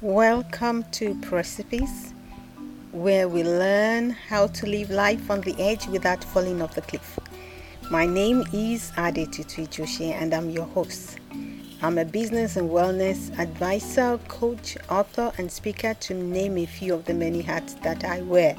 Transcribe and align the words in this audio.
Welcome 0.00 0.84
to 0.92 1.16
Precipice, 1.22 2.14
where 2.92 3.28
we 3.28 3.42
learn 3.42 4.10
how 4.10 4.46
to 4.46 4.66
live 4.66 4.90
life 4.90 5.28
on 5.28 5.40
the 5.40 5.56
edge 5.58 5.88
without 5.88 6.22
falling 6.22 6.62
off 6.62 6.76
the 6.76 6.82
cliff. 6.82 7.18
My 7.90 8.06
name 8.06 8.44
is 8.52 8.92
Adetutu 8.92 9.66
Joshi, 9.66 10.12
and 10.12 10.32
I'm 10.34 10.50
your 10.50 10.66
host. 10.66 11.18
I'm 11.82 11.98
a 11.98 12.04
business 12.04 12.54
and 12.54 12.70
wellness 12.70 13.36
advisor, 13.40 14.20
coach, 14.28 14.78
author, 14.88 15.32
and 15.36 15.50
speaker, 15.50 15.94
to 15.94 16.14
name 16.14 16.58
a 16.58 16.66
few 16.66 16.94
of 16.94 17.04
the 17.06 17.14
many 17.14 17.42
hats 17.42 17.74
that 17.82 18.04
I 18.04 18.22
wear. 18.22 18.54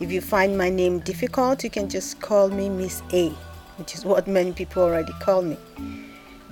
If 0.00 0.12
you 0.12 0.20
find 0.20 0.58
my 0.58 0.68
name 0.68 0.98
difficult, 0.98 1.64
you 1.64 1.70
can 1.70 1.88
just 1.88 2.20
call 2.20 2.50
me 2.50 2.68
Miss 2.68 3.00
A, 3.14 3.30
which 3.78 3.94
is 3.94 4.04
what 4.04 4.26
many 4.26 4.52
people 4.52 4.82
already 4.82 5.14
call 5.14 5.40
me. 5.40 5.56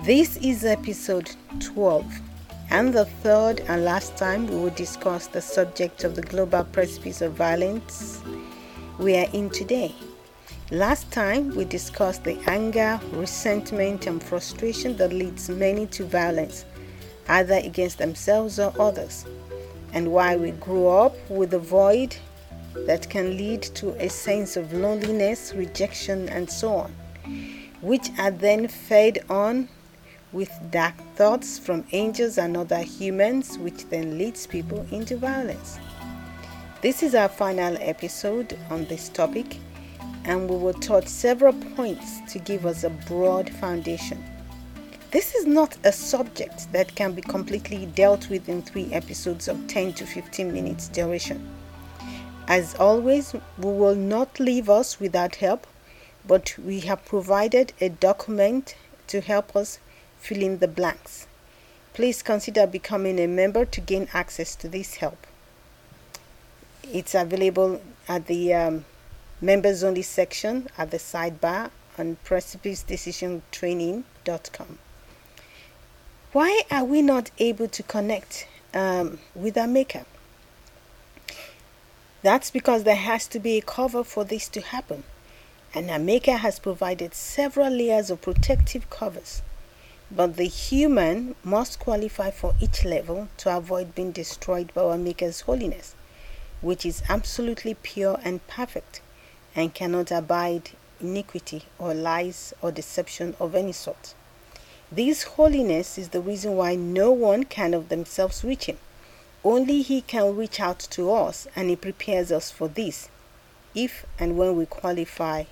This 0.04 0.38
is 0.38 0.64
episode 0.64 1.32
12 1.60 2.06
and 2.76 2.92
the 2.92 3.06
third 3.06 3.60
and 3.68 3.86
last 3.86 4.18
time, 4.18 4.46
we 4.46 4.54
will 4.54 4.68
discuss 4.68 5.28
the 5.28 5.40
subject 5.40 6.04
of 6.04 6.14
the 6.14 6.20
global 6.20 6.62
precipice 6.62 7.22
of 7.22 7.32
violence 7.32 8.20
we 8.98 9.16
are 9.16 9.26
in 9.32 9.48
today. 9.48 9.94
Last 10.70 11.10
time, 11.10 11.56
we 11.56 11.64
discussed 11.64 12.24
the 12.24 12.38
anger, 12.46 13.00
resentment, 13.12 14.06
and 14.06 14.22
frustration 14.22 14.94
that 14.98 15.10
leads 15.10 15.48
many 15.48 15.86
to 15.86 16.04
violence, 16.04 16.66
either 17.28 17.54
against 17.54 17.96
themselves 17.96 18.58
or 18.58 18.74
others, 18.78 19.24
and 19.94 20.12
why 20.12 20.36
we 20.36 20.50
grew 20.50 20.88
up 20.88 21.16
with 21.30 21.54
a 21.54 21.58
void 21.58 22.14
that 22.86 23.08
can 23.08 23.38
lead 23.38 23.62
to 23.62 23.94
a 24.04 24.10
sense 24.10 24.54
of 24.54 24.74
loneliness, 24.74 25.54
rejection, 25.54 26.28
and 26.28 26.50
so 26.50 26.74
on, 26.74 26.94
which 27.80 28.10
are 28.18 28.32
then 28.32 28.68
fed 28.68 29.24
on 29.30 29.66
with 30.32 30.50
dark 30.70 30.94
thoughts 31.14 31.58
from 31.58 31.84
angels 31.92 32.38
and 32.38 32.56
other 32.56 32.80
humans, 32.80 33.58
which 33.58 33.88
then 33.88 34.18
leads 34.18 34.46
people 34.46 34.86
into 34.90 35.16
violence. 35.16 35.78
This 36.82 37.02
is 37.02 37.14
our 37.14 37.28
final 37.28 37.76
episode 37.80 38.58
on 38.70 38.84
this 38.84 39.08
topic, 39.08 39.58
and 40.24 40.48
we 40.48 40.56
will 40.56 40.74
touch 40.74 41.06
several 41.06 41.52
points 41.74 42.20
to 42.32 42.38
give 42.38 42.66
us 42.66 42.84
a 42.84 42.90
broad 42.90 43.48
foundation. 43.48 44.22
This 45.12 45.34
is 45.34 45.46
not 45.46 45.78
a 45.84 45.92
subject 45.92 46.70
that 46.72 46.94
can 46.94 47.12
be 47.12 47.22
completely 47.22 47.86
dealt 47.86 48.28
with 48.28 48.48
in 48.48 48.60
three 48.62 48.92
episodes 48.92 49.48
of 49.48 49.66
10 49.68 49.94
to 49.94 50.06
15 50.06 50.52
minutes 50.52 50.88
duration. 50.88 51.48
As 52.48 52.74
always, 52.74 53.32
we 53.32 53.72
will 53.72 53.94
not 53.94 54.38
leave 54.38 54.68
us 54.68 55.00
without 55.00 55.36
help, 55.36 55.66
but 56.26 56.56
we 56.58 56.80
have 56.80 57.04
provided 57.04 57.72
a 57.80 57.88
document 57.88 58.76
to 59.06 59.20
help 59.20 59.56
us 59.56 59.78
fill 60.26 60.42
in 60.42 60.58
the 60.58 60.66
blanks. 60.66 61.28
Please 61.94 62.20
consider 62.20 62.66
becoming 62.66 63.20
a 63.20 63.28
member 63.28 63.64
to 63.64 63.80
gain 63.80 64.08
access 64.12 64.56
to 64.56 64.68
this 64.68 64.96
help. 64.96 65.24
It's 66.92 67.14
available 67.14 67.80
at 68.08 68.26
the 68.26 68.52
um, 68.52 68.84
members 69.40 69.84
only 69.84 70.02
section 70.02 70.68
at 70.76 70.90
the 70.90 70.96
sidebar 70.96 71.70
on 71.96 72.16
precipicedecisiontraining.com. 72.24 74.78
Why 76.32 76.62
are 76.72 76.84
we 76.84 77.02
not 77.02 77.30
able 77.38 77.68
to 77.68 77.84
connect 77.84 78.48
um, 78.74 79.20
with 79.34 79.56
our 79.56 79.68
maker? 79.68 80.04
That's 82.22 82.50
because 82.50 82.82
there 82.82 82.96
has 82.96 83.28
to 83.28 83.38
be 83.38 83.58
a 83.58 83.62
cover 83.62 84.02
for 84.02 84.24
this 84.24 84.48
to 84.48 84.60
happen, 84.60 85.04
and 85.72 85.88
our 85.88 86.00
maker 86.00 86.38
has 86.38 86.58
provided 86.58 87.14
several 87.14 87.70
layers 87.70 88.10
of 88.10 88.20
protective 88.20 88.90
covers 88.90 89.42
but 90.10 90.36
the 90.36 90.46
human 90.46 91.34
must 91.42 91.78
qualify 91.78 92.30
for 92.30 92.54
each 92.60 92.84
level 92.84 93.28
to 93.36 93.56
avoid 93.56 93.94
being 93.94 94.12
destroyed 94.12 94.72
by 94.72 94.82
our 94.82 94.96
Maker's 94.96 95.42
holiness, 95.42 95.94
which 96.60 96.86
is 96.86 97.02
absolutely 97.08 97.74
pure 97.74 98.18
and 98.22 98.46
perfect 98.46 99.00
and 99.54 99.74
cannot 99.74 100.10
abide 100.10 100.70
iniquity 101.00 101.64
or 101.78 101.94
lies 101.94 102.54
or 102.62 102.70
deception 102.70 103.34
of 103.40 103.54
any 103.54 103.72
sort. 103.72 104.14
This 104.92 105.24
holiness 105.24 105.98
is 105.98 106.10
the 106.10 106.20
reason 106.20 106.54
why 106.54 106.76
no 106.76 107.10
one 107.10 107.44
can 107.44 107.74
of 107.74 107.88
themselves 107.88 108.44
reach 108.44 108.66
Him. 108.66 108.78
Only 109.44 109.82
He 109.82 110.00
can 110.00 110.36
reach 110.36 110.60
out 110.60 110.78
to 110.90 111.12
us, 111.12 111.48
and 111.56 111.68
He 111.68 111.76
prepares 111.76 112.30
us 112.30 112.50
for 112.50 112.68
this, 112.68 113.08
if 113.74 114.06
and 114.18 114.38
when 114.38 114.56
we 114.56 114.66
qualify, 114.66 115.44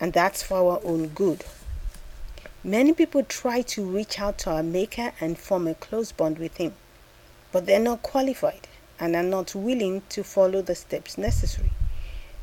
and 0.00 0.12
that's 0.12 0.42
for 0.42 0.56
our 0.56 0.80
own 0.82 1.08
good. 1.08 1.44
Many 2.64 2.92
people 2.92 3.24
try 3.24 3.62
to 3.62 3.84
reach 3.84 4.20
out 4.20 4.38
to 4.38 4.50
our 4.50 4.62
Maker 4.62 5.12
and 5.20 5.36
form 5.36 5.66
a 5.66 5.74
close 5.74 6.12
bond 6.12 6.38
with 6.38 6.58
Him, 6.58 6.74
but 7.50 7.66
they're 7.66 7.80
not 7.80 8.02
qualified 8.02 8.68
and 9.00 9.16
are 9.16 9.22
not 9.24 9.52
willing 9.52 10.02
to 10.10 10.22
follow 10.22 10.62
the 10.62 10.76
steps 10.76 11.18
necessary. 11.18 11.72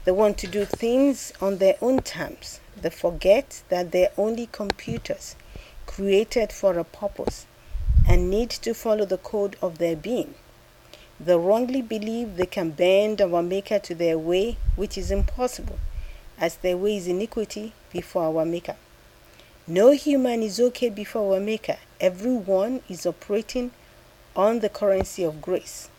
They 0.03 0.11
want 0.11 0.37
to 0.39 0.47
do 0.47 0.65
things 0.65 1.31
on 1.39 1.59
their 1.59 1.77
own 1.81 2.01
terms. 2.01 2.59
They 2.75 2.89
forget 2.89 3.63
that 3.69 3.93
they're 3.93 4.11
only 4.17 4.47
computers 4.51 5.37
created 5.85 6.51
for 6.51 6.77
a 6.77 6.83
purpose 6.83 7.45
and 8.05 8.29
need 8.29 8.49
to 8.49 8.73
follow 8.73 9.05
the 9.05 9.19
code 9.19 9.55
of 9.61 9.77
their 9.77 9.95
being. 9.95 10.33
They 11.17 11.37
wrongly 11.37 11.81
believe 11.81 12.35
they 12.35 12.45
can 12.45 12.71
bend 12.71 13.21
our 13.21 13.41
Maker 13.41 13.79
to 13.79 13.95
their 13.95 14.19
way, 14.19 14.57
which 14.75 14.97
is 14.97 15.11
impossible, 15.11 15.79
as 16.37 16.57
their 16.57 16.75
way 16.75 16.97
is 16.97 17.07
iniquity 17.07 17.71
before 17.93 18.23
our 18.37 18.43
Maker. 18.43 18.75
No 19.71 19.91
human 19.91 20.41
is 20.41 20.59
okay 20.59 20.89
before 20.89 21.35
our 21.35 21.39
Maker. 21.39 21.77
Everyone 22.01 22.81
is 22.89 23.05
operating 23.05 23.69
on 24.35 24.61
the 24.61 24.67
currency 24.67 25.23
of 25.23 25.43
grace, 25.43 25.91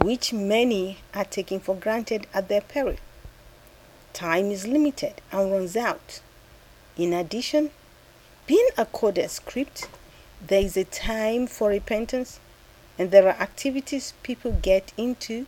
which 0.00 0.32
many 0.32 1.00
are 1.12 1.26
taking 1.26 1.60
for 1.60 1.74
granted 1.74 2.26
at 2.32 2.48
their 2.48 2.62
peril. 2.62 2.96
Time 4.14 4.50
is 4.50 4.66
limited 4.66 5.20
and 5.30 5.52
runs 5.52 5.76
out. 5.76 6.22
In 6.96 7.12
addition, 7.12 7.70
being 8.46 8.70
a 8.78 9.28
script, 9.28 9.90
there 10.40 10.62
is 10.62 10.78
a 10.78 10.84
time 10.84 11.46
for 11.46 11.68
repentance, 11.68 12.40
and 12.98 13.10
there 13.10 13.26
are 13.26 13.42
activities 13.42 14.14
people 14.22 14.52
get 14.62 14.94
into 14.96 15.44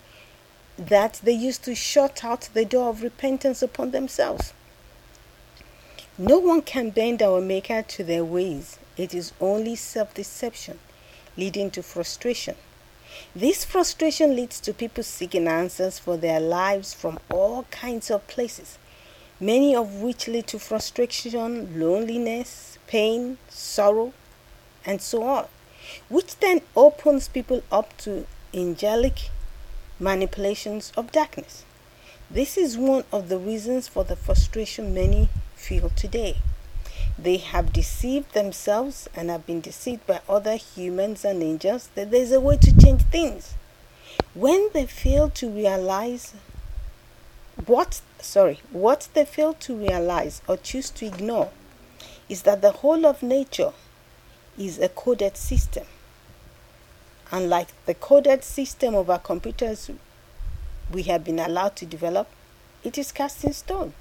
that 0.76 1.18
they 1.24 1.32
use 1.32 1.56
to 1.56 1.74
shut 1.74 2.22
out 2.22 2.50
the 2.52 2.66
door 2.66 2.90
of 2.90 3.02
repentance 3.02 3.62
upon 3.62 3.92
themselves. 3.92 4.52
No 6.22 6.38
one 6.38 6.60
can 6.60 6.90
bend 6.90 7.22
our 7.22 7.40
Maker 7.40 7.80
to 7.80 8.04
their 8.04 8.26
ways. 8.26 8.78
It 8.98 9.14
is 9.14 9.32
only 9.40 9.74
self 9.74 10.12
deception, 10.12 10.78
leading 11.34 11.70
to 11.70 11.82
frustration. 11.82 12.56
This 13.34 13.64
frustration 13.64 14.36
leads 14.36 14.60
to 14.60 14.74
people 14.74 15.02
seeking 15.02 15.48
answers 15.48 15.98
for 15.98 16.18
their 16.18 16.38
lives 16.38 16.92
from 16.92 17.20
all 17.30 17.62
kinds 17.70 18.10
of 18.10 18.26
places, 18.26 18.76
many 19.40 19.74
of 19.74 20.02
which 20.02 20.28
lead 20.28 20.46
to 20.48 20.58
frustration, 20.58 21.80
loneliness, 21.80 22.76
pain, 22.86 23.38
sorrow, 23.48 24.12
and 24.84 25.00
so 25.00 25.22
on, 25.22 25.46
which 26.10 26.36
then 26.40 26.60
opens 26.76 27.28
people 27.28 27.62
up 27.72 27.96
to 27.96 28.26
angelic 28.52 29.30
manipulations 29.98 30.92
of 30.98 31.12
darkness. 31.12 31.64
This 32.30 32.58
is 32.58 32.76
one 32.76 33.04
of 33.10 33.30
the 33.30 33.38
reasons 33.38 33.88
for 33.88 34.04
the 34.04 34.16
frustration 34.16 34.92
many 34.92 35.30
feel 35.60 35.90
today. 35.90 36.36
They 37.18 37.36
have 37.36 37.72
deceived 37.72 38.32
themselves 38.32 39.08
and 39.14 39.28
have 39.30 39.46
been 39.46 39.60
deceived 39.60 40.06
by 40.06 40.20
other 40.28 40.56
humans 40.56 41.24
and 41.24 41.42
angels 41.42 41.90
that 41.94 42.10
there's 42.10 42.32
a 42.32 42.40
way 42.40 42.56
to 42.56 42.76
change 42.78 43.02
things. 43.02 43.54
When 44.34 44.70
they 44.72 44.86
fail 44.86 45.28
to 45.30 45.50
realize 45.50 46.34
what 47.66 48.00
sorry, 48.20 48.60
what 48.72 49.08
they 49.12 49.24
fail 49.24 49.52
to 49.54 49.76
realize 49.76 50.40
or 50.48 50.56
choose 50.56 50.90
to 50.90 51.06
ignore 51.06 51.50
is 52.28 52.42
that 52.42 52.62
the 52.62 52.70
whole 52.70 53.04
of 53.04 53.22
nature 53.22 53.72
is 54.58 54.78
a 54.78 54.88
coded 54.88 55.36
system. 55.36 55.84
Unlike 57.30 57.68
the 57.86 57.94
coded 57.94 58.44
system 58.44 58.94
of 58.94 59.10
our 59.10 59.18
computers 59.18 59.90
we 60.90 61.02
have 61.04 61.22
been 61.22 61.38
allowed 61.38 61.76
to 61.76 61.86
develop, 61.86 62.28
it 62.82 62.96
is 62.96 63.12
cast 63.12 63.44
in 63.44 63.52
stone. 63.52 63.92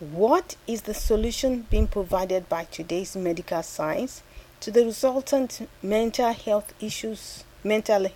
What 0.00 0.54
is 0.68 0.82
the 0.82 0.94
solution 0.94 1.66
being 1.70 1.88
provided 1.88 2.48
by 2.48 2.66
today's 2.66 3.16
medical 3.16 3.64
science 3.64 4.22
to 4.60 4.70
the 4.70 4.84
resultant 4.84 5.68
mental 5.82 6.32
health 6.32 6.72
issues, 6.80 7.42
mental 7.64 8.06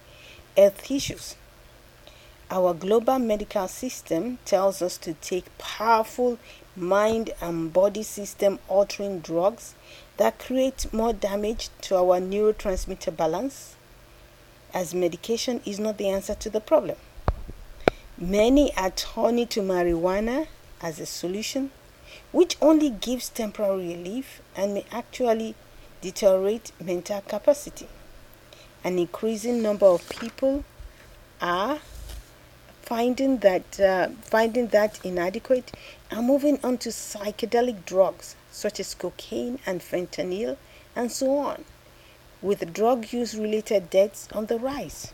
health 0.57 0.89
issues? 0.89 1.35
Our 2.53 2.73
global 2.73 3.19
medical 3.19 3.67
system 3.67 4.39
tells 4.45 4.81
us 4.81 4.97
to 4.99 5.15
take 5.15 5.59
powerful 5.59 6.39
mind 6.77 7.31
and 7.41 7.73
body 7.73 8.05
system 8.05 8.61
altering 8.69 9.19
drugs 9.19 9.75
that 10.19 10.39
create 10.39 10.93
more 10.93 11.13
damage 11.13 11.69
to 11.81 11.97
our 11.97 12.21
neurotransmitter 12.21 13.17
balance, 13.17 13.75
as 14.73 14.95
medication 14.95 15.61
is 15.67 15.81
not 15.81 15.99
the 15.99 16.09
answer 16.09 16.37
to 16.37 16.49
the 16.49 16.61
problem. 16.61 16.97
Many 18.17 18.73
are 18.77 18.91
turning 18.91 19.49
to 19.49 19.63
marijuana 19.63 20.47
as 20.83 20.99
a 21.01 21.07
solution, 21.07 21.71
which 22.33 22.57
only 22.61 22.91
gives 22.91 23.29
temporary 23.29 23.89
relief 23.95 24.43
and 24.57 24.75
may 24.75 24.85
actually 24.91 25.55
deteriorate 26.01 26.73
mental 26.81 27.21
capacity. 27.23 27.89
an 28.85 28.99
increasing 28.99 29.63
number 29.63 29.87
of 29.87 30.09
people 30.09 30.65
are 31.41 31.79
finding 32.83 33.39
that 33.39 33.79
uh, 33.81 34.09
finding 34.23 34.67
that 34.69 34.99
inadequate 35.05 35.73
and 36.11 36.27
moving 36.27 36.59
on 36.65 36.77
to 36.77 36.89
psychedelic 36.89 37.85
drugs 37.85 38.35
such 38.51 38.81
as 38.81 38.95
cocaine 38.95 39.59
and 39.65 39.81
fentanyl 39.81 40.57
and 40.97 41.13
so 41.13 41.39
on 41.39 41.65
with 42.43 42.73
drug 42.75 43.13
use 43.13 43.35
related 43.37 43.89
deaths 43.89 44.29
on 44.33 44.47
the 44.47 44.59
rise 44.59 45.13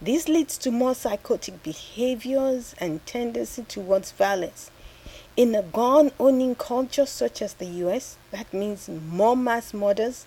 this 0.00 0.28
leads 0.28 0.56
to 0.58 0.70
more 0.70 0.94
psychotic 0.94 1.62
behaviors 1.62 2.74
and 2.78 3.04
tendency 3.04 3.64
towards 3.64 4.12
violence 4.12 4.70
in 5.36 5.54
a 5.54 5.62
gun 5.62 6.10
owning 6.18 6.54
culture 6.54 7.06
such 7.06 7.42
as 7.42 7.54
the 7.54 7.66
US 7.86 8.16
that 8.30 8.52
means 8.52 8.88
more 8.88 9.36
mass 9.36 9.72
murders 9.74 10.26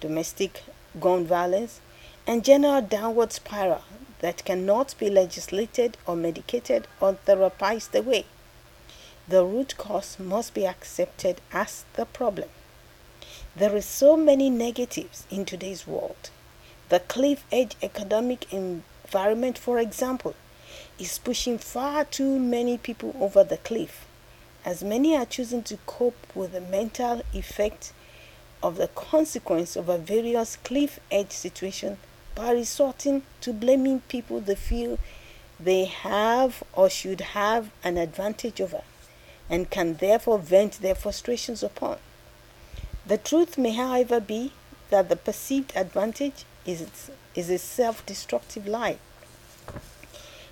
domestic 0.00 0.62
gun 1.00 1.24
violence 1.24 1.80
and 2.26 2.44
general 2.44 2.82
downward 2.82 3.32
spiral 3.32 3.82
that 4.20 4.44
cannot 4.44 4.94
be 4.98 5.08
legislated 5.08 5.96
or 6.06 6.16
medicated 6.16 6.86
or 7.00 7.16
therapized 7.26 7.94
away. 7.98 8.26
The 9.28 9.44
root 9.44 9.76
cause 9.78 10.18
must 10.18 10.54
be 10.54 10.66
accepted 10.66 11.40
as 11.52 11.84
the 11.94 12.04
problem. 12.06 12.48
There 13.54 13.76
is 13.76 13.84
so 13.84 14.16
many 14.16 14.50
negatives 14.50 15.26
in 15.30 15.44
today's 15.44 15.86
world. 15.86 16.30
The 16.88 17.00
cliff 17.00 17.44
edge 17.52 17.76
economic 17.82 18.52
environment, 19.08 19.56
for 19.56 19.78
example, 19.78 20.34
is 20.98 21.18
pushing 21.18 21.56
far 21.56 22.04
too 22.04 22.38
many 22.38 22.76
people 22.76 23.16
over 23.18 23.42
the 23.42 23.56
cliff, 23.56 24.06
as 24.66 24.84
many 24.84 25.16
are 25.16 25.24
choosing 25.24 25.62
to 25.62 25.78
cope 25.86 26.26
with 26.34 26.52
the 26.52 26.60
mental 26.60 27.22
effect 27.32 27.92
of 28.62 28.76
the 28.76 28.88
consequence 28.88 29.76
of 29.76 29.88
a 29.88 29.96
various 29.96 30.56
cliff 30.56 31.00
edge 31.10 31.30
situation 31.30 31.96
by 32.34 32.50
resorting 32.50 33.22
to 33.40 33.50
blaming 33.52 34.00
people 34.08 34.40
they 34.40 34.54
feel 34.54 34.98
they 35.58 35.86
have 35.86 36.62
or 36.74 36.90
should 36.90 37.20
have 37.20 37.70
an 37.82 37.96
advantage 37.96 38.60
over 38.60 38.82
and 39.48 39.70
can 39.70 39.94
therefore 39.94 40.38
vent 40.38 40.82
their 40.82 40.94
frustrations 40.94 41.62
upon. 41.62 41.96
The 43.06 43.16
truth 43.16 43.56
may, 43.56 43.70
however, 43.70 44.20
be 44.20 44.52
that 44.90 45.08
the 45.08 45.16
perceived 45.16 45.72
advantage 45.74 46.44
is, 46.66 46.84
is 47.38 47.48
a 47.48 47.56
self 47.56 48.04
destructive 48.04 48.66
lie. 48.66 48.98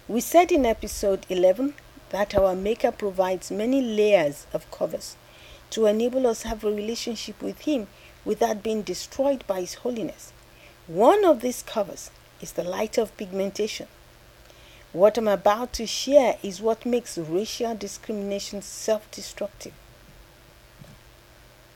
We 0.06 0.20
said 0.20 0.52
in 0.52 0.64
episode 0.64 1.26
11 1.28 1.74
that 2.10 2.32
our 2.36 2.54
Maker 2.54 2.92
provides 2.92 3.50
many 3.50 3.82
layers 3.82 4.46
of 4.52 4.70
covers 4.70 5.16
to 5.70 5.86
enable 5.86 6.28
us 6.28 6.44
have 6.44 6.62
a 6.62 6.70
relationship 6.70 7.42
with 7.42 7.62
Him 7.62 7.88
without 8.24 8.62
being 8.62 8.82
destroyed 8.82 9.42
by 9.48 9.62
His 9.62 9.74
holiness. 9.74 10.32
One 10.86 11.24
of 11.24 11.40
these 11.40 11.64
covers 11.64 12.12
is 12.40 12.52
the 12.52 12.62
light 12.62 12.98
of 12.98 13.16
pigmentation. 13.16 13.88
What 14.92 15.18
I'm 15.18 15.26
about 15.26 15.72
to 15.74 15.86
share 15.88 16.36
is 16.40 16.62
what 16.62 16.86
makes 16.86 17.18
racial 17.18 17.74
discrimination 17.74 18.62
self 18.62 19.10
destructive. 19.10 19.72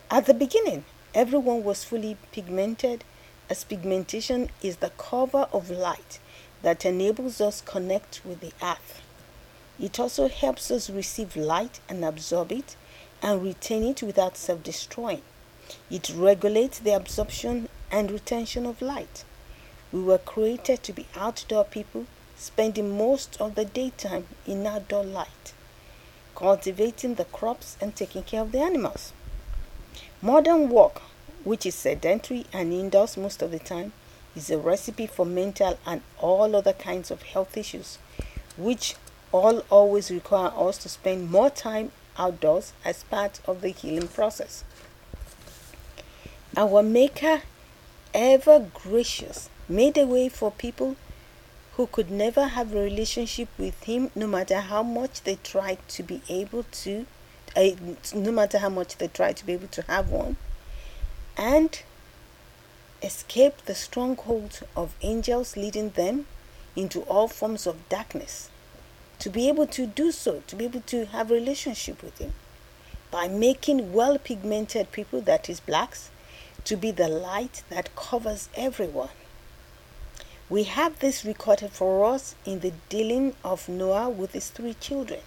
At 0.08 0.26
the 0.26 0.34
beginning, 0.34 0.84
everyone 1.16 1.64
was 1.64 1.82
fully 1.82 2.16
pigmented, 2.30 3.02
as 3.50 3.64
pigmentation 3.64 4.48
is 4.62 4.76
the 4.76 4.90
cover 4.90 5.48
of 5.52 5.68
light 5.68 6.20
that 6.62 6.86
enables 6.86 7.40
us 7.40 7.60
connect 7.60 8.20
with 8.24 8.40
the 8.40 8.52
earth. 8.62 9.02
It 9.78 9.98
also 9.98 10.28
helps 10.28 10.70
us 10.70 10.88
receive 10.88 11.34
light 11.34 11.80
and 11.88 12.04
absorb 12.04 12.52
it 12.52 12.76
and 13.20 13.42
retain 13.42 13.82
it 13.82 14.02
without 14.02 14.36
self 14.36 14.62
destroying. 14.62 15.22
It 15.90 16.10
regulates 16.14 16.78
the 16.78 16.92
absorption 16.92 17.68
and 17.90 18.10
retention 18.10 18.66
of 18.66 18.80
light. 18.80 19.24
We 19.90 20.00
were 20.00 20.18
created 20.18 20.84
to 20.84 20.92
be 20.92 21.06
outdoor 21.16 21.64
people, 21.64 22.06
spending 22.36 22.96
most 22.96 23.40
of 23.40 23.56
the 23.56 23.64
daytime 23.64 24.26
in 24.46 24.64
outdoor 24.64 25.04
light, 25.04 25.52
cultivating 26.36 27.16
the 27.16 27.24
crops 27.24 27.76
and 27.80 27.96
taking 27.96 28.22
care 28.22 28.42
of 28.42 28.52
the 28.52 28.60
animals. 28.60 29.12
Modern 30.22 30.68
work, 30.68 31.02
which 31.44 31.66
is 31.66 31.74
sedentary 31.74 32.46
and 32.52 32.72
indoors 32.72 33.16
most 33.16 33.42
of 33.42 33.50
the 33.50 33.58
time, 33.58 33.92
is 34.36 34.50
a 34.50 34.58
recipe 34.58 35.06
for 35.06 35.26
mental 35.26 35.78
and 35.86 36.02
all 36.18 36.54
other 36.54 36.72
kinds 36.72 37.10
of 37.10 37.22
health 37.22 37.56
issues, 37.56 37.98
which 38.56 38.94
all 39.32 39.60
always 39.70 40.10
require 40.10 40.52
us 40.56 40.78
to 40.78 40.88
spend 40.88 41.30
more 41.30 41.50
time 41.50 41.90
outdoors 42.18 42.72
as 42.84 43.04
part 43.04 43.40
of 43.46 43.60
the 43.60 43.68
healing 43.68 44.08
process. 44.08 44.64
Our 46.56 46.82
Maker 46.82 47.42
ever 48.14 48.66
gracious, 48.74 49.48
made 49.68 49.96
a 49.96 50.06
way 50.06 50.28
for 50.28 50.50
people 50.50 50.96
who 51.76 51.86
could 51.86 52.10
never 52.10 52.48
have 52.48 52.74
a 52.74 52.82
relationship 52.82 53.48
with 53.56 53.80
him 53.84 54.10
no 54.14 54.26
matter 54.26 54.60
how 54.60 54.82
much 54.82 55.22
they 55.22 55.36
tried 55.36 55.78
to 55.88 56.02
be 56.02 56.20
able 56.28 56.64
to 56.64 57.06
uh, 57.56 57.70
no 58.14 58.30
matter 58.30 58.58
how 58.58 58.68
much 58.68 58.96
they 58.98 59.08
tried 59.08 59.36
to 59.36 59.46
be 59.46 59.52
able 59.52 59.68
to 59.68 59.82
have 59.82 60.08
one 60.08 60.36
and 61.40 61.82
escape 63.02 63.56
the 63.64 63.74
stronghold 63.74 64.60
of 64.76 64.94
angels 65.00 65.56
leading 65.56 65.88
them 65.90 66.26
into 66.76 67.00
all 67.02 67.26
forms 67.26 67.66
of 67.66 67.88
darkness 67.88 68.50
to 69.18 69.30
be 69.30 69.48
able 69.48 69.66
to 69.66 69.86
do 69.86 70.12
so 70.12 70.42
to 70.46 70.54
be 70.54 70.66
able 70.66 70.82
to 70.82 71.06
have 71.06 71.30
relationship 71.30 72.02
with 72.02 72.18
him 72.18 72.34
by 73.10 73.26
making 73.26 73.94
well 73.94 74.18
pigmented 74.18 74.92
people 74.92 75.22
that 75.22 75.48
is 75.48 75.60
blacks 75.60 76.10
to 76.64 76.76
be 76.76 76.90
the 76.90 77.08
light 77.08 77.62
that 77.70 77.96
covers 77.96 78.50
everyone. 78.54 79.08
We 80.50 80.64
have 80.64 80.98
this 80.98 81.24
recorded 81.24 81.70
for 81.70 82.04
us 82.04 82.34
in 82.44 82.60
the 82.60 82.72
dealing 82.90 83.34
of 83.42 83.68
Noah 83.68 84.10
with 84.10 84.32
his 84.32 84.50
three 84.50 84.74
children. 84.74 85.20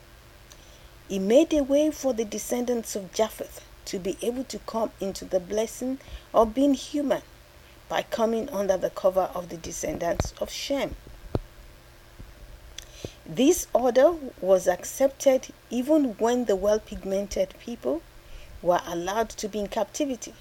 He 1.09 1.17
made 1.17 1.53
a 1.53 1.63
way 1.63 1.89
for 1.91 2.13
the 2.13 2.23
descendants 2.25 2.95
of 2.95 3.11
Japheth 3.13 3.61
to 3.85 3.99
be 3.99 4.17
able 4.21 4.43
to 4.45 4.59
come 4.59 4.91
into 4.99 5.25
the 5.25 5.39
blessing 5.39 5.99
of 6.33 6.53
being 6.53 6.73
human 6.73 7.21
by 7.89 8.03
coming 8.03 8.49
under 8.49 8.77
the 8.77 8.89
cover 8.89 9.29
of 9.33 9.49
the 9.49 9.57
descendants 9.57 10.33
of 10.39 10.49
Shem. 10.49 10.95
This 13.25 13.67
order 13.73 14.13
was 14.41 14.67
accepted 14.67 15.47
even 15.69 16.15
when 16.19 16.45
the 16.45 16.55
well 16.55 16.79
pigmented 16.79 17.53
people 17.59 18.01
were 18.61 18.81
allowed 18.85 19.29
to 19.29 19.47
be 19.47 19.59
in 19.59 19.67
captivity 19.67 20.33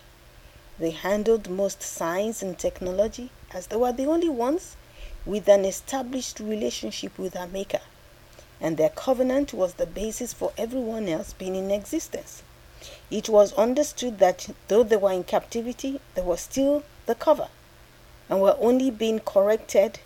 they 0.78 0.90
handled 0.90 1.48
most 1.48 1.82
science 1.82 2.42
and 2.42 2.58
technology 2.58 3.30
as 3.52 3.68
they 3.68 3.76
were 3.76 3.92
the 3.92 4.06
only 4.06 4.28
ones 4.28 4.76
with 5.24 5.46
an 5.46 5.64
established 5.64 6.40
relationship 6.40 7.16
with 7.18 7.34
their 7.34 7.46
Maker, 7.46 7.82
and 8.60 8.76
their 8.76 8.88
covenant 8.88 9.52
was 9.52 9.74
the 9.74 9.86
basis 9.86 10.32
for 10.32 10.52
everyone 10.58 11.08
else 11.08 11.34
being 11.34 11.54
in 11.54 11.70
existence. 11.70 12.42
It 13.10 13.28
was 13.28 13.52
understood 13.54 14.18
that 14.18 14.48
though 14.68 14.82
they 14.82 14.96
were 14.96 15.12
in 15.12 15.24
captivity, 15.24 16.00
they 16.14 16.22
were 16.22 16.36
still 16.36 16.82
the 17.06 17.14
cover 17.14 17.48
and 18.28 18.40
were 18.40 18.56
only 18.60 18.90
being 18.90 19.20
corrected 19.20 20.00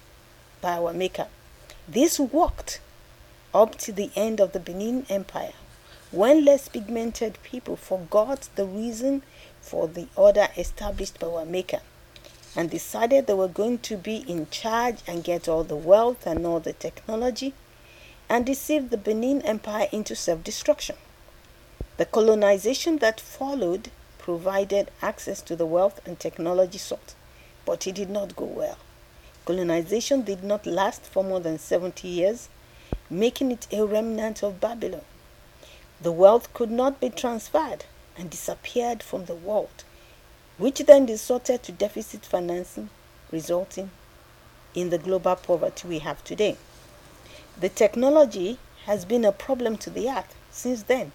by 0.60 0.72
our 0.78 0.92
Maker. 0.92 1.28
This 1.88 2.18
worked 2.18 2.80
up 3.54 3.76
to 3.78 3.92
the 3.92 4.10
end 4.16 4.40
of 4.40 4.52
the 4.52 4.60
Benin 4.60 5.06
Empire, 5.08 5.52
when 6.10 6.44
less 6.44 6.68
pigmented 6.68 7.38
people 7.42 7.76
forgot 7.76 8.48
the 8.56 8.66
reason 8.66 9.22
for 9.60 9.88
the 9.88 10.08
order 10.16 10.48
established 10.56 11.18
by 11.18 11.26
our 11.26 11.44
Maker 11.44 11.80
and 12.56 12.70
decided 12.70 13.26
they 13.26 13.34
were 13.34 13.48
going 13.48 13.78
to 13.78 13.96
be 13.96 14.16
in 14.28 14.48
charge 14.50 14.96
and 15.06 15.22
get 15.24 15.46
all 15.46 15.62
the 15.62 15.76
wealth 15.76 16.26
and 16.26 16.46
all 16.46 16.58
the 16.58 16.72
technology 16.72 17.54
and 18.28 18.44
deceived 18.44 18.90
the 18.90 18.96
Benin 18.96 19.42
Empire 19.42 19.88
into 19.92 20.16
self 20.16 20.42
destruction. 20.42 20.96
The 21.96 22.04
colonization 22.04 22.98
that 22.98 23.20
followed 23.20 23.90
provided 24.18 24.90
access 25.00 25.40
to 25.40 25.56
the 25.56 25.64
wealth 25.64 25.98
and 26.04 26.20
technology 26.20 26.76
sought, 26.76 27.14
but 27.64 27.86
it 27.86 27.94
did 27.94 28.10
not 28.10 28.36
go 28.36 28.44
well. 28.44 28.76
Colonization 29.46 30.20
did 30.20 30.44
not 30.44 30.66
last 30.66 31.04
for 31.04 31.24
more 31.24 31.40
than 31.40 31.58
70 31.58 32.06
years, 32.06 32.50
making 33.08 33.50
it 33.50 33.66
a 33.72 33.86
remnant 33.86 34.42
of 34.42 34.60
Babylon. 34.60 35.06
The 36.02 36.12
wealth 36.12 36.52
could 36.52 36.70
not 36.70 37.00
be 37.00 37.08
transferred 37.08 37.86
and 38.18 38.28
disappeared 38.28 39.02
from 39.02 39.24
the 39.24 39.34
world, 39.34 39.84
which 40.58 40.80
then 40.80 41.06
resorted 41.06 41.62
to 41.62 41.72
deficit 41.72 42.26
financing, 42.26 42.90
resulting 43.30 43.90
in 44.74 44.90
the 44.90 44.98
global 44.98 45.36
poverty 45.36 45.88
we 45.88 46.00
have 46.00 46.22
today. 46.24 46.58
The 47.58 47.70
technology 47.70 48.58
has 48.84 49.06
been 49.06 49.24
a 49.24 49.32
problem 49.32 49.78
to 49.78 49.88
the 49.88 50.10
earth 50.10 50.34
since 50.50 50.82
then, 50.82 51.12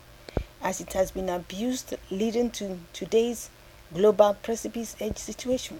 as 0.61 0.79
it 0.81 0.93
has 0.93 1.11
been 1.11 1.29
abused, 1.29 1.95
leading 2.09 2.51
to 2.51 2.79
today's 2.93 3.49
global 3.93 4.35
precipice 4.35 4.95
edge 4.99 5.17
situation. 5.17 5.79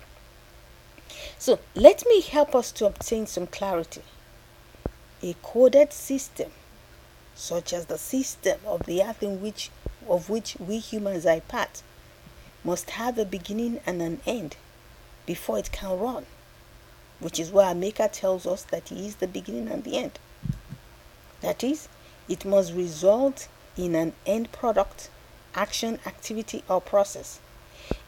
So, 1.37 1.59
let 1.75 2.05
me 2.07 2.21
help 2.21 2.55
us 2.55 2.71
to 2.73 2.85
obtain 2.85 3.27
some 3.27 3.47
clarity. 3.47 4.01
A 5.21 5.35
coded 5.43 5.93
system, 5.93 6.51
such 7.35 7.73
as 7.73 7.85
the 7.85 7.97
system 7.97 8.59
of 8.65 8.85
the 8.85 9.03
earth 9.03 9.21
in 9.21 9.41
which 9.41 9.69
of 10.09 10.29
which 10.29 10.57
we 10.59 10.79
humans 10.79 11.25
are 11.25 11.41
part, 11.41 11.83
must 12.63 12.91
have 12.91 13.17
a 13.17 13.25
beginning 13.25 13.79
and 13.85 14.01
an 14.01 14.19
end 14.25 14.55
before 15.25 15.59
it 15.59 15.71
can 15.71 15.99
run. 15.99 16.25
which 17.21 17.39
is 17.39 17.51
why 17.51 17.67
our 17.67 17.75
Maker 17.75 18.07
tells 18.07 18.45
us 18.45 18.63
that 18.63 18.89
He 18.89 19.07
is 19.07 19.15
the 19.17 19.27
beginning 19.27 19.67
and 19.67 19.83
the 19.83 19.97
end. 19.97 20.19
That 21.41 21.63
is, 21.63 21.87
it 22.27 22.43
must 22.45 22.73
result 22.73 23.47
in 23.77 23.95
an 23.95 24.13
end 24.25 24.51
product, 24.51 25.09
action, 25.55 25.99
activity, 26.05 26.63
or 26.69 26.81
process. 26.81 27.39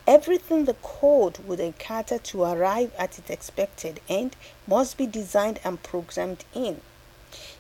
Everything 0.06 0.66
the 0.66 0.76
code 0.76 1.38
would 1.40 1.60
encounter 1.60 2.18
to 2.18 2.44
arrive 2.44 2.94
at 2.98 3.18
its 3.18 3.30
expected 3.30 4.02
end 4.10 4.36
must 4.68 4.98
be 4.98 5.08
designed 5.08 5.60
and 5.64 5.82
programmed 5.82 6.44
in. 6.54 6.82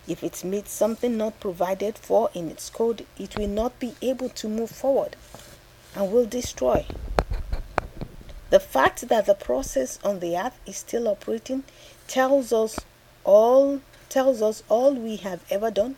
If 0.08 0.24
it 0.24 0.44
meets 0.44 0.72
something 0.72 1.16
not 1.18 1.40
provided 1.40 1.98
for 1.98 2.30
in 2.34 2.50
its 2.50 2.70
code, 2.70 3.06
it 3.18 3.38
will 3.38 3.48
not 3.48 3.80
be 3.80 3.96
able 4.02 4.30
to 4.30 4.50
move 4.50 4.70
forward 4.70 5.16
and 5.96 6.12
will 6.12 6.26
destroy. 6.26 6.86
The 8.50 8.60
fact 8.60 9.08
that 9.08 9.26
the 9.26 9.34
process 9.34 9.98
on 10.04 10.20
the 10.20 10.38
earth 10.38 10.60
is 10.68 10.78
still 10.78 11.08
operating 11.08 11.64
tells 12.08 12.52
us 12.52 12.78
all 13.24 13.82
tells 14.10 14.42
us 14.42 14.62
all 14.70 14.94
we 14.94 15.16
have 15.16 15.44
ever 15.50 15.72
done 15.72 15.96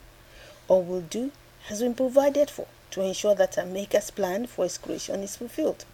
or 0.67 0.81
will 0.81 1.01
do 1.01 1.31
has 1.67 1.81
been 1.81 1.95
provided 1.95 2.49
for 2.49 2.67
to 2.91 3.01
ensure 3.01 3.35
that 3.35 3.57
a 3.57 3.65
maker's 3.65 4.11
plan 4.11 4.45
for 4.45 4.63
his 4.63 4.77
creation 4.77 5.21
is 5.21 5.35
fulfilled. 5.35 5.85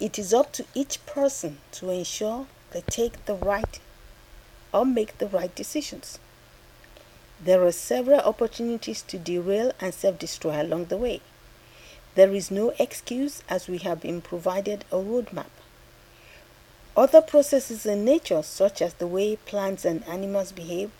It 0.00 0.18
is 0.18 0.34
up 0.34 0.52
to 0.52 0.64
each 0.74 1.04
person 1.06 1.58
to 1.72 1.90
ensure 1.90 2.46
they 2.72 2.82
take 2.82 3.24
the 3.26 3.34
right 3.34 3.78
or 4.72 4.84
make 4.84 5.18
the 5.18 5.28
right 5.28 5.54
decisions. 5.54 6.18
There 7.44 7.64
are 7.64 7.72
several 7.72 8.20
opportunities 8.20 9.02
to 9.02 9.18
derail 9.18 9.72
and 9.80 9.92
self 9.92 10.18
destroy 10.18 10.60
along 10.62 10.86
the 10.86 10.96
way. 10.96 11.20
There 12.14 12.32
is 12.32 12.50
no 12.50 12.72
excuse 12.78 13.42
as 13.48 13.68
we 13.68 13.78
have 13.78 14.00
been 14.00 14.20
provided 14.20 14.84
a 14.92 14.96
roadmap. 14.96 15.50
Other 16.96 17.22
processes 17.22 17.86
in 17.86 18.04
nature, 18.04 18.42
such 18.42 18.82
as 18.82 18.94
the 18.94 19.06
way 19.06 19.36
plants 19.36 19.84
and 19.84 20.06
animals 20.06 20.52
behave, 20.52 20.90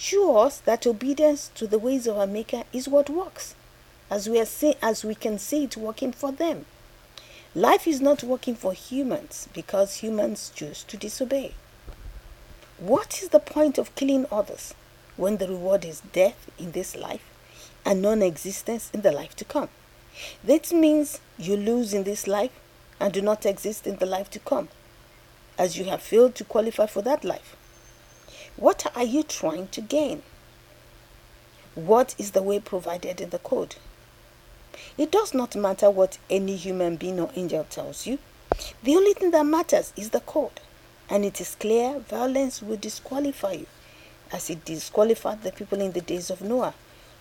show 0.00 0.38
us 0.38 0.60
that 0.60 0.86
obedience 0.86 1.50
to 1.54 1.66
the 1.66 1.78
ways 1.78 2.06
of 2.06 2.16
our 2.16 2.26
Maker 2.26 2.62
is 2.72 2.88
what 2.88 3.10
works, 3.10 3.54
as 4.10 4.30
we, 4.30 4.40
are 4.40 4.46
see, 4.46 4.74
as 4.80 5.04
we 5.04 5.14
can 5.14 5.38
see 5.38 5.64
it 5.64 5.76
working 5.76 6.10
for 6.10 6.32
them. 6.32 6.64
Life 7.54 7.86
is 7.86 8.00
not 8.00 8.22
working 8.22 8.54
for 8.54 8.72
humans 8.72 9.46
because 9.52 9.96
humans 9.96 10.52
choose 10.54 10.84
to 10.84 10.96
disobey. 10.96 11.52
What 12.78 13.22
is 13.22 13.28
the 13.28 13.40
point 13.40 13.76
of 13.76 13.94
killing 13.94 14.24
others 14.32 14.72
when 15.18 15.36
the 15.36 15.48
reward 15.48 15.84
is 15.84 16.00
death 16.14 16.50
in 16.58 16.72
this 16.72 16.96
life 16.96 17.28
and 17.84 18.00
non 18.00 18.22
existence 18.22 18.90
in 18.94 19.02
the 19.02 19.12
life 19.12 19.36
to 19.36 19.44
come? 19.44 19.68
That 20.42 20.72
means 20.72 21.20
you 21.38 21.58
lose 21.58 21.92
in 21.92 22.04
this 22.04 22.26
life 22.26 22.58
and 22.98 23.12
do 23.12 23.20
not 23.20 23.44
exist 23.44 23.86
in 23.86 23.96
the 23.96 24.06
life 24.06 24.30
to 24.30 24.38
come, 24.38 24.70
as 25.58 25.76
you 25.76 25.84
have 25.84 26.00
failed 26.00 26.34
to 26.36 26.44
qualify 26.44 26.86
for 26.86 27.02
that 27.02 27.22
life. 27.22 27.54
What 28.56 28.86
are 28.94 29.04
you 29.04 29.22
trying 29.22 29.68
to 29.68 29.80
gain? 29.80 30.22
What 31.74 32.14
is 32.18 32.32
the 32.32 32.42
way 32.42 32.60
provided 32.60 33.20
in 33.20 33.30
the 33.30 33.38
code? 33.38 33.76
It 34.98 35.10
does 35.10 35.34
not 35.34 35.56
matter 35.56 35.90
what 35.90 36.18
any 36.28 36.56
human 36.56 36.96
being 36.96 37.20
or 37.20 37.30
angel 37.34 37.64
tells 37.70 38.06
you. 38.06 38.18
The 38.82 38.96
only 38.96 39.14
thing 39.14 39.30
that 39.30 39.46
matters 39.46 39.92
is 39.96 40.10
the 40.10 40.20
code. 40.20 40.60
And 41.08 41.24
it 41.24 41.40
is 41.40 41.56
clear 41.56 41.98
violence 41.98 42.62
will 42.62 42.76
disqualify 42.76 43.52
you, 43.52 43.66
as 44.32 44.48
it 44.48 44.64
disqualified 44.64 45.42
the 45.42 45.52
people 45.52 45.80
in 45.80 45.92
the 45.92 46.00
days 46.00 46.30
of 46.30 46.40
Noah, 46.40 46.74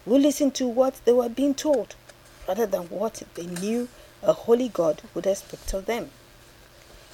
who 0.05 0.17
listened 0.17 0.53
to 0.55 0.67
what 0.67 1.01
they 1.05 1.11
were 1.11 1.29
being 1.29 1.55
told, 1.55 1.95
rather 2.47 2.65
than 2.65 2.83
what 2.83 3.23
they 3.33 3.47
knew 3.47 3.87
a 4.21 4.33
holy 4.33 4.69
God 4.69 5.01
would 5.13 5.25
expect 5.25 5.73
of 5.73 5.85
them. 5.85 6.11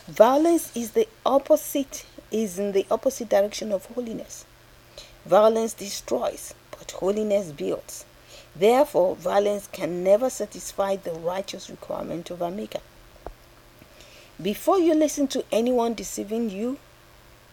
Violence 0.08 0.76
is 0.76 0.92
the 0.92 1.08
opposite, 1.26 2.06
is 2.32 2.60
in 2.60 2.72
the 2.72 2.86
opposite 2.90 3.30
direction 3.30 3.72
of 3.72 3.86
holiness. 3.86 4.46
Violence 5.26 5.74
destroys, 5.74 6.54
but 6.72 6.92
holiness 6.92 7.52
builds. 7.52 8.06
Therefore, 8.56 9.16
violence 9.16 9.68
can 9.72 10.04
never 10.04 10.30
satisfy 10.30 10.96
the 10.96 11.12
righteous 11.12 11.70
requirement 11.70 12.30
of 12.30 12.42
our 12.42 12.52
Maker. 12.52 12.80
Before 14.42 14.80
you 14.80 14.94
listen 14.94 15.28
to 15.30 15.44
anyone 15.52 15.94
deceiving 15.94 16.50
you 16.50 16.78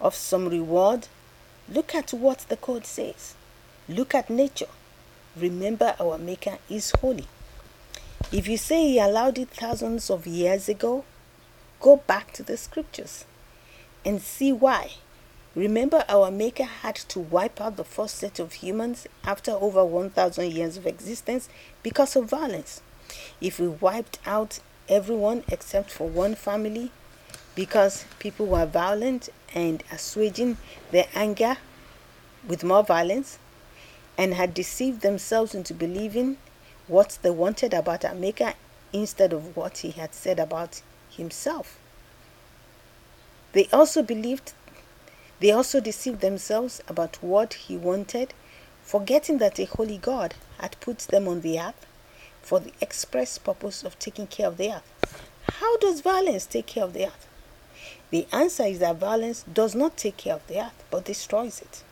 of 0.01 0.15
some 0.15 0.49
reward, 0.49 1.09
look 1.69 1.95
at 1.95 2.13
what 2.13 2.41
the 2.49 2.57
code 2.57 2.87
says. 2.87 3.35
Look 3.89 4.15
at 4.15 4.31
nature. 4.31 4.67
Remember, 5.37 5.95
our 5.99 6.19
Maker 6.19 6.59
is 6.69 6.93
holy. 7.01 7.27
If 8.31 8.47
you 8.49 8.57
say 8.57 8.83
He 8.89 8.99
allowed 8.99 9.39
it 9.39 9.51
thousands 9.51 10.11
of 10.11 10.27
years 10.27 10.69
ago, 10.69 11.05
go 11.81 11.97
back 11.97 12.33
to 12.35 12.43
the 12.43 12.57
scriptures 12.57 13.25
and 14.05 14.21
see 14.21 14.53
why. 14.53 14.93
Remember, 15.55 16.05
our 16.09 16.31
Maker 16.31 16.65
had 16.65 16.97
to 16.97 17.21
wipe 17.21 17.61
out 17.61 17.77
the 17.77 17.85
first 17.85 18.17
set 18.17 18.39
of 18.39 18.55
humans 18.55 19.07
after 19.25 19.53
over 19.53 19.85
1,000 19.85 20.51
years 20.51 20.77
of 20.79 20.87
existence 20.87 21.49
because 21.83 22.17
of 22.17 22.31
violence. 22.31 22.81
If 23.41 23.61
we 23.61 23.69
wiped 23.69 24.19
out 24.25 24.61
everyone 24.89 25.45
except 25.49 25.91
for 25.91 26.09
one 26.09 26.35
family 26.35 26.91
because 27.55 28.07
people 28.19 28.47
were 28.47 28.65
violent 28.65 29.29
and 29.55 29.83
assuaging 29.93 30.57
their 30.91 31.07
anger 31.15 31.59
with 32.49 32.65
more 32.65 32.83
violence 32.83 33.39
and 34.17 34.35
had 34.35 34.55
deceived 34.55 35.03
themselves 35.03 35.55
into 35.55 35.75
believing 35.75 36.39
what 36.87 37.19
they 37.23 37.31
wanted 37.31 37.75
about 37.75 38.05
our 38.05 38.15
Maker 38.15 38.55
instead 38.93 39.33
of 39.33 39.57
what 39.57 39.79
he 39.79 39.91
had 39.91 40.15
said 40.15 40.39
about 40.39 40.81
himself. 41.11 41.79
They 43.53 43.69
also 43.73 44.03
believed 44.03 44.53
they 45.41 45.51
also 45.51 45.81
deceived 45.81 46.21
themselves 46.21 46.81
about 46.87 47.21
what 47.21 47.55
he 47.55 47.77
wanted, 47.77 48.33
forgetting 48.83 49.39
that 49.39 49.59
a 49.59 49.65
holy 49.65 49.99
God 49.99 50.35
had 50.59 50.79
put 50.81 50.99
them 50.99 51.27
on 51.27 51.41
the 51.41 51.59
earth 51.59 51.85
for 52.41 52.61
the 52.61 52.73
express 52.81 53.39
purpose 53.39 53.83
of 53.83 53.99
taking 53.99 54.29
care 54.29 54.47
of 54.47 54.57
the 54.57 54.73
earth. 54.73 55.17
How 55.55 55.77
does 55.79 56.01
violence 56.01 56.47
take 56.47 56.67
care 56.67 56.85
of 56.85 56.93
the 56.93 57.07
earth? 57.07 57.27
The 58.11 58.29
answer 58.31 58.63
is 58.63 58.79
that 58.79 58.99
violence 58.99 59.45
does 59.53 59.75
not 59.75 59.97
take 59.97 60.17
care 60.17 60.35
of 60.35 60.47
the 60.47 60.61
earth 60.61 60.85
but 60.91 61.05
destroys 61.05 61.61
it. 61.61 61.83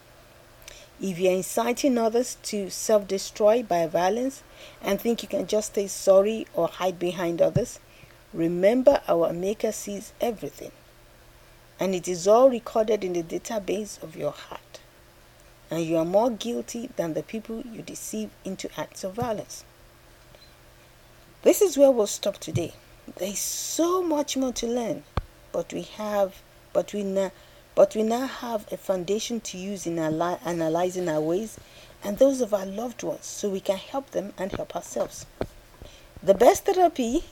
If 1.00 1.19
you 1.19 1.31
are 1.31 1.35
inciting 1.35 1.99
others 1.99 2.37
to 2.45 2.71
self 2.71 3.09
destroy 3.09 3.62
by 3.64 3.87
violence 3.87 4.45
and 4.81 5.00
think 5.00 5.23
you 5.23 5.29
can 5.29 5.47
just 5.47 5.73
stay 5.73 5.88
sorry 5.88 6.47
or 6.55 6.69
hide 6.69 6.99
behind 6.99 7.43
others, 7.43 7.81
remember 8.33 9.00
our 9.09 9.33
Maker 9.33 9.73
sees 9.73 10.12
everything 10.21 10.71
and 11.81 11.95
it 11.95 12.07
is 12.07 12.29
all 12.29 12.51
recorded 12.51 13.03
in 13.03 13.15
the 13.15 13.23
database 13.23 14.01
of 14.03 14.15
your 14.15 14.33
heart. 14.33 14.81
And 15.71 15.83
you 15.83 15.97
are 15.97 16.05
more 16.05 16.31
guilty 16.31 16.91
than 16.97 17.15
the 17.15 17.23
people 17.23 17.63
you 17.63 17.81
deceive 17.81 18.31
into 18.45 18.69
acts 18.79 19.03
of 19.03 19.15
violence. 19.15 19.65
This 21.43 21.63
is 21.63 21.79
where 21.79 21.91
we'll 21.91 22.07
stop 22.07 22.37
today. 22.37 22.75
There 23.17 23.31
is 23.31 23.39
so 23.39 24.03
much 24.03 24.37
more 24.37 24.53
to 24.53 24.67
learn, 24.67 25.05
but 25.53 25.73
we 25.73 25.83
have, 25.83 26.43
but 26.75 26.93
we 26.93 27.03
now, 27.03 27.33
but 27.75 27.95
we 27.97 28.03
now 28.03 28.27
have 28.27 28.71
a 28.71 28.77
foundation 28.77 29.41
to 29.41 29.57
use 29.57 29.87
in 29.87 29.99
analyzing 29.99 31.09
our 31.09 31.21
ways 31.21 31.59
and 32.05 32.19
those 32.19 32.41
of 32.41 32.53
our 32.53 32.67
loved 32.67 33.03
ones, 33.03 33.25
so 33.25 33.49
we 33.49 33.61
can 33.61 33.79
help 33.79 34.11
them 34.11 34.35
and 34.37 34.53
help 34.53 34.77
ourselves. 34.77 35.25
The 36.23 36.35
best 36.35 36.67
therapy, 36.67 37.25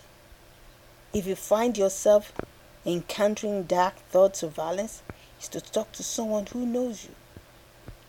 if 1.12 1.26
you 1.26 1.34
find 1.34 1.76
yourself 1.76 2.32
encountering 2.88 3.64
dark 3.64 3.94
thoughts 4.08 4.42
of 4.42 4.54
violence 4.54 5.02
is 5.38 5.48
to 5.48 5.60
talk 5.60 5.92
to 5.92 6.02
someone 6.02 6.46
who 6.46 6.64
knows 6.64 7.04
you 7.04 7.10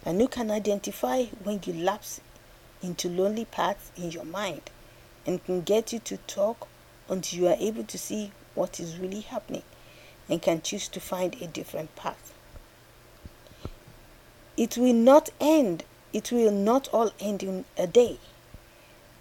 and 0.06 0.22
who 0.22 0.28
can 0.30 0.50
identify 0.50 1.26
when 1.44 1.60
you 1.66 1.74
lapse 1.74 2.22
into 2.82 3.10
lonely 3.10 3.44
paths 3.44 3.92
in 3.98 4.10
your 4.10 4.24
mind 4.24 4.62
and 5.26 5.44
can 5.44 5.60
get 5.60 5.92
you 5.92 6.00
to 6.00 6.16
talk 6.16 6.66
until 7.10 7.40
you 7.42 7.48
are 7.50 7.58
able 7.60 7.84
to 7.84 7.98
see 7.98 8.32
what 8.56 8.80
is 8.80 8.98
really 8.98 9.20
happening 9.20 9.64
and 10.30 10.42
can 10.42 10.62
choose 10.62 10.88
to 10.88 11.02
find 11.02 11.36
a 11.42 11.48
different 11.48 11.94
path. 11.98 12.34
It 14.56 14.78
will 14.78 14.94
not 14.94 15.30
end, 15.42 15.84
it 16.14 16.32
will 16.32 16.52
not 16.52 16.88
all 16.94 17.12
end 17.20 17.44
in 17.44 17.66
a 17.78 17.86
day. 17.86 18.18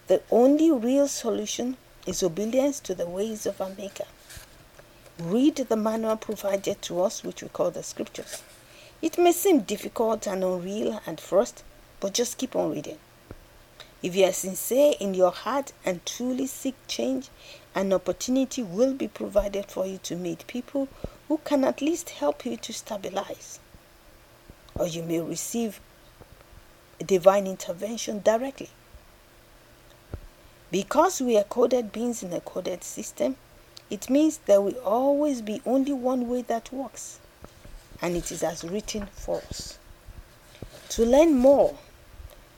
The 0.06 0.22
only 0.30 0.70
real 0.70 1.08
solution 1.08 1.78
is 2.06 2.22
obedience 2.22 2.78
to 2.80 2.94
the 2.94 3.08
ways 3.08 3.44
of 3.44 3.60
our 3.60 3.70
Maker. 3.70 4.04
Read 5.18 5.56
the 5.56 5.76
manual 5.76 6.16
provided 6.16 6.80
to 6.82 7.02
us, 7.02 7.24
which 7.24 7.42
we 7.42 7.48
call 7.48 7.72
the 7.72 7.82
scriptures. 7.82 8.42
It 9.02 9.18
may 9.18 9.32
seem 9.32 9.60
difficult 9.60 10.28
and 10.28 10.44
unreal 10.44 11.00
at 11.08 11.20
first, 11.20 11.64
but 11.98 12.14
just 12.14 12.38
keep 12.38 12.54
on 12.54 12.70
reading. 12.70 12.98
If 14.00 14.14
you 14.14 14.26
are 14.26 14.32
sincere 14.32 14.94
in 15.00 15.14
your 15.14 15.32
heart 15.32 15.72
and 15.84 16.06
truly 16.06 16.46
seek 16.46 16.76
change, 16.86 17.30
an 17.74 17.92
opportunity 17.92 18.62
will 18.62 18.94
be 18.94 19.08
provided 19.08 19.66
for 19.66 19.84
you 19.86 19.98
to 20.04 20.14
meet 20.14 20.46
people 20.46 20.86
who 21.26 21.38
can 21.38 21.64
at 21.64 21.82
least 21.82 22.10
help 22.10 22.46
you 22.46 22.56
to 22.56 22.72
stabilize. 22.72 23.58
Or 24.76 24.86
you 24.86 25.02
may 25.02 25.20
receive 25.20 25.80
divine 27.04 27.48
intervention 27.48 28.20
directly. 28.20 28.70
Because 30.70 31.20
we 31.20 31.36
are 31.36 31.44
coded 31.44 31.90
beings 31.90 32.22
in 32.22 32.32
a 32.32 32.40
coded 32.40 32.84
system, 32.84 33.36
it 33.90 34.08
means 34.10 34.38
there 34.38 34.60
will 34.60 34.78
always 34.84 35.40
be 35.42 35.62
only 35.64 35.92
one 35.92 36.28
way 36.28 36.42
that 36.42 36.72
works. 36.72 37.18
and 38.00 38.16
it 38.16 38.30
is 38.30 38.42
as 38.42 38.64
written 38.64 39.06
for 39.06 39.38
us. 39.48 39.78
To 40.90 41.04
learn 41.04 41.34
more, 41.34 41.76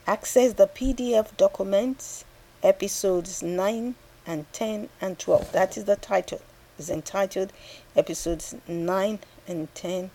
access 0.07 0.53
the 0.55 0.67
PDF 0.67 1.37
documents, 1.37 2.25
episodes 2.63 3.43
9 3.43 3.95
and 4.27 4.53
10 4.53 4.89
and 5.01 5.19
12. 5.19 5.53
That 5.53 5.77
is 5.77 5.85
the 5.85 5.97
title. 5.97 6.41
It's 6.79 6.91
entitled 6.91 7.53
episodes 7.97 8.55
9 8.69 9.19
and 9.49 9.75
10 9.75 10.11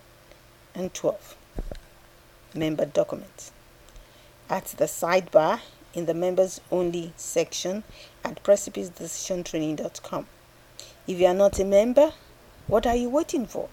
and 0.74 0.93
12. 0.93 1.36
Member 2.53 2.86
documents. 2.86 3.51
At 4.50 4.65
the 4.77 4.86
sidebar 4.86 5.60
in 5.93 6.05
the 6.05 6.13
members 6.13 6.62
only 6.72 7.13
section 7.17 7.84
at 8.24 8.43
precipicedecisiontraining.com. 8.43 10.27
If 11.08 11.20
you 11.20 11.28
are 11.28 11.36
not 11.36 11.60
a 11.60 11.66
member, 11.66 12.14
what 12.66 12.88
are 12.88 12.96
you 12.96 13.10
waiting 13.10 13.46
for? 13.46 13.70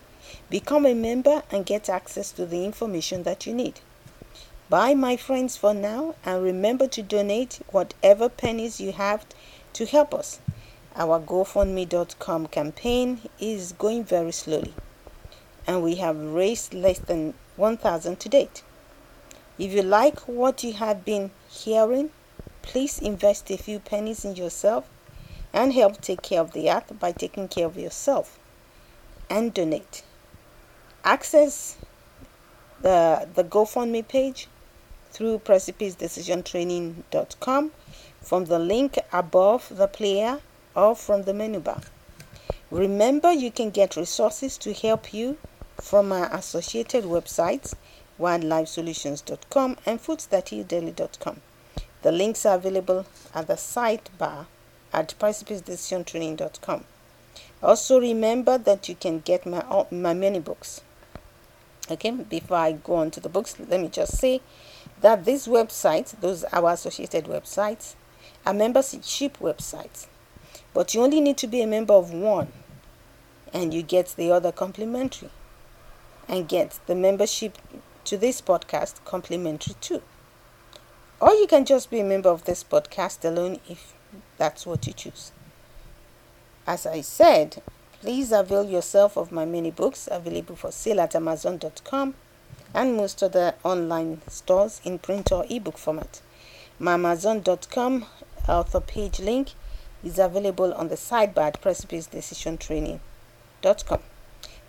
Become 0.51 0.85
a 0.85 0.95
member 0.95 1.43
and 1.51 1.65
get 1.65 1.89
access 1.89 2.31
to 2.33 2.45
the 2.45 2.65
information 2.65 3.23
that 3.23 3.47
you 3.47 3.55
need. 3.55 3.81
Bye, 4.69 4.93
my 4.93 5.17
friends, 5.17 5.57
for 5.57 5.73
now, 5.73 6.15
and 6.27 6.43
remember 6.43 6.87
to 6.89 7.03
donate 7.03 7.61
whatever 7.71 8.29
pennies 8.29 8.83
you 8.83 8.93
have 8.93 9.25
to 9.73 9.87
help 9.87 10.13
us. 10.13 10.41
Our 10.95 11.21
GoFundMe.com 11.21 12.49
campaign 12.49 13.23
is 13.41 13.73
going 13.73 14.05
very 14.05 14.33
slowly, 14.33 14.75
and 15.67 15.83
we 15.83 15.95
have 15.97 16.19
raised 16.19 16.75
less 16.75 16.99
than 16.99 17.33
1,000 17.57 18.21
to 18.21 18.29
date. 18.29 18.63
If 19.59 19.73
you 19.73 19.83
like 19.83 20.21
what 20.21 20.63
you 20.63 20.75
have 20.75 21.03
been 21.03 21.31
hearing, 21.49 22.11
please 22.61 22.99
invest 22.99 23.51
a 23.51 23.57
few 23.57 23.79
pennies 23.79 24.23
in 24.25 24.37
yourself 24.37 24.87
and 25.53 25.73
help 25.73 26.01
take 26.01 26.23
care 26.23 26.41
of 26.41 26.53
the 26.53 26.71
earth 26.71 26.93
by 26.99 27.13
taking 27.13 27.47
care 27.49 27.67
of 27.67 27.77
yourself 27.77 28.39
and 29.29 29.53
donate. 29.53 30.03
Access 31.05 31.77
the, 32.81 33.29
the 33.35 33.45
GoFundMe 33.45 34.07
page 34.07 34.49
through 35.11 35.41
precipicedecisiontraining.com 35.41 37.73
from 38.21 38.45
the 38.47 38.59
link 38.59 38.99
above 39.13 39.77
the 39.77 39.89
player 39.89 40.41
or 40.75 40.97
from 40.97 41.25
the 41.25 41.35
menu 41.35 41.61
bar. 41.61 41.83
Remember, 42.71 43.31
you 43.33 43.51
can 43.51 43.69
get 43.71 43.97
resources 43.97 44.57
to 44.59 44.73
help 44.73 45.13
you 45.13 45.37
from 45.81 46.13
our 46.13 46.33
associated 46.35 47.05
websites 47.05 47.75
wildlifesolutions.com 48.19 49.77
and 49.85 50.01
foodsthathealdaily.com. 50.01 51.41
The 52.03 52.13
links 52.13 52.47
are 52.47 52.57
available 52.57 53.07
at 53.35 53.47
the 53.47 53.55
sidebar 53.55 54.47
at 54.93 55.15
precipicedecisiontraining.com. 55.19 56.85
Also, 57.63 58.01
remember 58.01 58.59
that 58.59 58.89
you 58.89 58.95
can 58.95 59.21
get 59.21 59.47
my, 59.47 59.87
my 59.91 60.15
many 60.15 60.41
books. 60.41 60.81
Okay, 61.91 62.11
before 62.11 62.57
I 62.57 62.73
go 62.73 62.95
on 62.97 63.11
to 63.13 63.21
the 63.21 63.29
books, 63.29 63.57
let 63.59 63.81
me 63.81 63.89
just 63.89 64.19
say 64.19 64.41
that 65.01 65.25
these 65.25 65.47
websites, 65.47 66.19
those 66.21 66.45
our 66.45 66.73
associated 66.73 67.25
websites, 67.25 67.95
are 68.47 68.55
membership 68.55 69.39
websites. 69.39 70.07
But 70.75 70.95
you 70.95 71.03
only 71.03 71.21
need 71.21 71.37
to 71.39 71.47
be 71.47 71.61
a 71.61 71.67
member 71.67 71.95
of 71.95 72.13
one, 72.13 72.49
and 73.53 73.75
you 73.75 73.83
get 73.83 74.15
the 74.17 74.31
other 74.31 74.53
complimentary, 74.53 75.31
and 76.29 76.49
get 76.49 76.79
the 76.87 76.95
membership 76.95 77.59
to 78.05 78.17
this 78.17 78.41
podcast 78.41 79.05
complimentary 79.05 79.75
too. 79.81 80.03
Or 81.21 81.31
you 81.33 81.47
can 81.47 81.65
just 81.65 81.91
be 81.91 82.01
a 82.01 82.05
member 82.05 82.31
of 82.31 82.45
this 82.45 82.65
podcast 82.65 83.25
alone 83.25 83.61
if 83.69 83.95
that's 84.43 84.67
what 84.67 84.85
you 84.89 84.93
choose. 84.93 85.31
As 86.67 86.85
I 86.85 87.03
said, 87.03 87.63
please 88.01 88.33
avail 88.33 88.69
yourself 88.69 89.17
of 89.17 89.31
my 89.31 89.45
many 89.45 89.71
books 89.71 90.09
available 90.11 90.57
for 90.57 90.73
sale 90.73 91.01
at 91.01 91.15
Amazon.com 91.15 92.15
and 92.75 92.97
most 92.97 93.23
other 93.23 93.55
online 93.63 94.21
stores 94.27 94.81
in 94.85 94.99
print 94.99 95.31
or 95.31 95.47
ebook 95.49 95.79
format. 95.79 96.23
My 96.81 96.95
Amazon.com 96.95 98.07
author 98.49 98.81
page 98.81 99.21
link 99.21 99.51
is 100.03 100.19
available 100.19 100.75
on 100.75 100.89
the 100.89 100.97
sidebar 100.97 101.47
at 101.47 101.63
precipicedecisiontraining.com. 101.63 104.01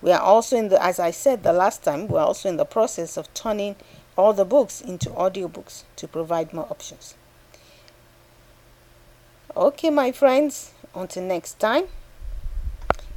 We 0.03 0.11
are 0.11 0.21
also 0.21 0.55
in 0.55 0.69
the, 0.69 0.83
as 0.83 0.99
I 0.99 1.09
said 1.09 1.41
the 1.41 1.51
last 1.51 1.81
time, 1.81 2.07
we 2.07 2.19
are 2.19 2.27
also 2.27 2.47
in 2.47 2.57
the 2.57 2.65
process 2.65 3.17
of 3.17 3.33
turning 3.33 3.75
all 4.15 4.33
the 4.33 4.45
books 4.45 4.81
into 4.81 5.09
audiobooks 5.09 5.81
to 5.95 6.07
provide 6.07 6.53
more 6.53 6.67
options. 6.69 7.15
Okay, 9.55 9.91
my 9.91 10.11
friends, 10.11 10.73
until 10.95 11.21
next 11.21 11.59
time, 11.59 11.83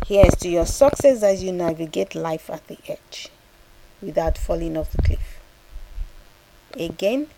here's 0.07 0.35
to 0.37 0.51
your 0.51 0.67
success 0.67 1.23
as 1.23 1.43
you 1.43 1.51
navigate 1.51 2.15
life 2.15 2.51
at 2.51 2.67
the 2.67 2.77
edge 2.87 3.31
without 4.03 4.37
falling 4.37 4.77
off 4.77 4.93
the 4.93 5.01
cliff. 5.01 5.41
Again, 6.75 7.29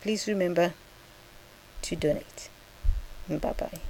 please 0.00 0.26
remember 0.26 0.72
to 1.82 1.94
donate. 1.94 2.48
Bye 3.28 3.36
bye. 3.36 3.80